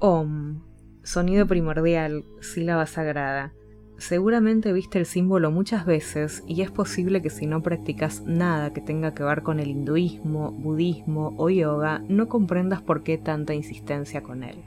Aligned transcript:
Om, 0.00 0.60
sonido 1.02 1.48
primordial, 1.48 2.24
sílaba 2.40 2.86
sagrada. 2.86 3.52
Seguramente 3.96 4.72
viste 4.72 5.00
el 5.00 5.06
símbolo 5.06 5.50
muchas 5.50 5.86
veces 5.86 6.44
y 6.46 6.62
es 6.62 6.70
posible 6.70 7.20
que 7.20 7.30
si 7.30 7.46
no 7.46 7.64
practicas 7.64 8.22
nada 8.22 8.72
que 8.72 8.80
tenga 8.80 9.12
que 9.12 9.24
ver 9.24 9.42
con 9.42 9.58
el 9.58 9.70
hinduismo, 9.70 10.52
budismo 10.52 11.34
o 11.36 11.50
yoga, 11.50 12.00
no 12.08 12.28
comprendas 12.28 12.80
por 12.80 13.02
qué 13.02 13.18
tanta 13.18 13.54
insistencia 13.54 14.22
con 14.22 14.44
él. 14.44 14.58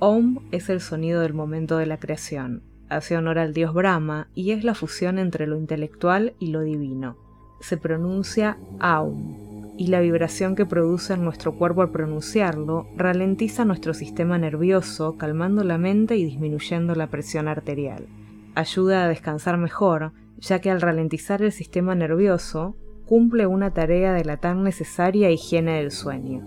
Om 0.00 0.40
es 0.50 0.68
el 0.68 0.80
sonido 0.80 1.20
del 1.20 1.32
momento 1.32 1.78
de 1.78 1.86
la 1.86 1.98
creación, 1.98 2.64
hace 2.88 3.16
honor 3.16 3.38
al 3.38 3.54
dios 3.54 3.72
Brahma 3.72 4.26
y 4.34 4.50
es 4.50 4.64
la 4.64 4.74
fusión 4.74 5.20
entre 5.20 5.46
lo 5.46 5.56
intelectual 5.56 6.34
y 6.40 6.48
lo 6.48 6.62
divino. 6.62 7.16
Se 7.60 7.76
pronuncia 7.76 8.58
Aum, 8.80 9.51
y 9.76 9.86
la 9.88 10.00
vibración 10.00 10.54
que 10.54 10.66
produce 10.66 11.14
en 11.14 11.24
nuestro 11.24 11.54
cuerpo 11.54 11.82
al 11.82 11.90
pronunciarlo 11.90 12.86
ralentiza 12.96 13.64
nuestro 13.64 13.94
sistema 13.94 14.38
nervioso, 14.38 15.16
calmando 15.16 15.64
la 15.64 15.78
mente 15.78 16.16
y 16.16 16.24
disminuyendo 16.24 16.94
la 16.94 17.08
presión 17.08 17.48
arterial. 17.48 18.06
Ayuda 18.54 19.04
a 19.04 19.08
descansar 19.08 19.56
mejor, 19.56 20.12
ya 20.38 20.60
que 20.60 20.70
al 20.70 20.80
ralentizar 20.80 21.42
el 21.42 21.52
sistema 21.52 21.94
nervioso, 21.94 22.76
cumple 23.06 23.46
una 23.46 23.72
tarea 23.72 24.12
de 24.12 24.24
la 24.24 24.36
tan 24.36 24.62
necesaria 24.62 25.30
higiene 25.30 25.78
del 25.78 25.90
sueño. 25.90 26.42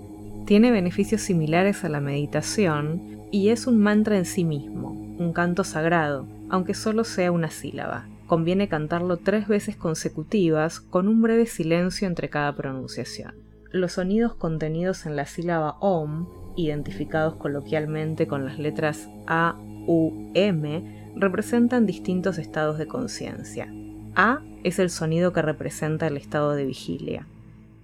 Tiene 0.45 0.71
beneficios 0.71 1.21
similares 1.21 1.83
a 1.83 1.89
la 1.89 1.99
meditación 1.99 3.27
y 3.31 3.49
es 3.49 3.67
un 3.67 3.79
mantra 3.79 4.17
en 4.17 4.25
sí 4.25 4.43
mismo, 4.43 4.91
un 5.17 5.33
canto 5.33 5.63
sagrado, 5.63 6.27
aunque 6.49 6.73
solo 6.73 7.03
sea 7.03 7.31
una 7.31 7.49
sílaba. 7.49 8.07
Conviene 8.27 8.67
cantarlo 8.67 9.17
tres 9.17 9.47
veces 9.47 9.75
consecutivas 9.75 10.79
con 10.79 11.07
un 11.07 11.21
breve 11.21 11.45
silencio 11.45 12.07
entre 12.07 12.29
cada 12.29 12.55
pronunciación. 12.55 13.35
Los 13.71 13.93
sonidos 13.93 14.35
contenidos 14.35 15.05
en 15.05 15.15
la 15.15 15.25
sílaba 15.25 15.77
OM, 15.79 16.27
identificados 16.55 17.35
coloquialmente 17.35 18.27
con 18.27 18.45
las 18.45 18.57
letras 18.57 19.09
A, 19.27 19.55
U, 19.87 20.31
M, 20.33 21.11
representan 21.15 21.85
distintos 21.85 22.37
estados 22.37 22.77
de 22.77 22.87
conciencia. 22.87 23.71
A 24.15 24.41
es 24.63 24.79
el 24.79 24.89
sonido 24.89 25.33
que 25.33 25.41
representa 25.41 26.07
el 26.07 26.17
estado 26.17 26.53
de 26.53 26.65
vigilia. 26.65 27.27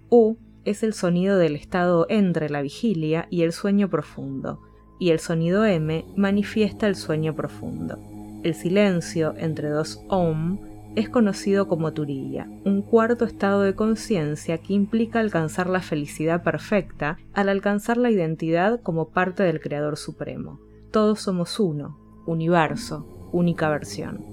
U 0.10 0.38
es 0.66 0.82
el 0.84 0.94
sonido 0.94 1.38
del 1.38 1.56
estado 1.56 2.06
entre 2.10 2.50
la 2.50 2.62
vigilia 2.62 3.28
y 3.30 3.44
el 3.44 3.52
sueño 3.52 3.90
profundo 3.90 4.60
y 5.00 5.10
el 5.10 5.20
sonido 5.20 5.66
M 5.66 6.06
manifiesta 6.16 6.88
el 6.88 6.96
sueño 6.96 7.36
profundo. 7.36 7.98
El 8.44 8.56
silencio 8.56 9.36
entre 9.38 9.70
dos 9.70 10.04
OM 10.08 10.58
es 10.96 11.10
conocido 11.10 11.68
como 11.68 11.94
Turiya, 11.94 12.50
un 12.66 12.82
cuarto 12.82 13.24
estado 13.24 13.62
de 13.62 13.76
conciencia 13.76 14.58
que 14.58 14.74
implica 14.74 15.20
alcanzar 15.20 15.70
la 15.70 15.82
felicidad 15.82 16.42
perfecta 16.42 17.20
al 17.34 17.50
alcanzar 17.50 17.98
la 17.98 18.10
identidad 18.10 18.82
como 18.82 19.10
parte 19.10 19.44
del 19.44 19.62
Creador 19.62 19.96
Supremo. 19.96 20.60
Todos 20.90 21.22
somos 21.22 21.60
uno, 21.60 22.00
universo, 22.26 23.30
única 23.32 23.70
versión. 23.70 24.26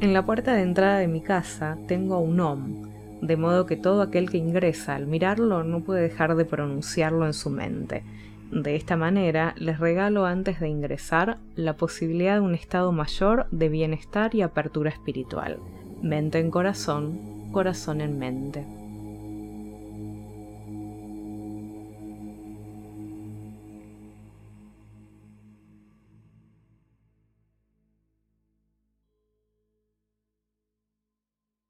En 0.00 0.12
la 0.12 0.26
puerta 0.26 0.52
de 0.52 0.62
entrada 0.62 0.98
de 0.98 1.08
mi 1.08 1.22
casa 1.22 1.78
tengo 1.88 2.18
un 2.18 2.38
OM, 2.38 2.90
de 3.22 3.36
modo 3.38 3.64
que 3.64 3.76
todo 3.76 4.02
aquel 4.02 4.28
que 4.28 4.36
ingresa 4.36 4.96
al 4.96 5.06
mirarlo 5.06 5.64
no 5.64 5.80
puede 5.82 6.02
dejar 6.02 6.36
de 6.36 6.44
pronunciarlo 6.44 7.24
en 7.24 7.32
su 7.32 7.48
mente 7.48 8.04
de 8.50 8.76
esta 8.76 8.96
manera, 8.96 9.54
les 9.58 9.80
regalo 9.80 10.24
antes 10.24 10.60
de 10.60 10.68
ingresar 10.68 11.38
la 11.56 11.76
posibilidad 11.76 12.34
de 12.34 12.40
un 12.40 12.54
estado 12.54 12.92
mayor 12.92 13.48
de 13.50 13.68
bienestar 13.68 14.34
y 14.34 14.42
apertura 14.42 14.90
espiritual. 14.90 15.58
Mente 16.00 16.38
en 16.38 16.50
corazón, 16.50 17.50
corazón 17.50 18.00
en 18.00 18.18
mente. 18.18 18.85